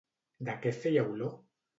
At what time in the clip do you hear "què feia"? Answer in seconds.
0.63-1.03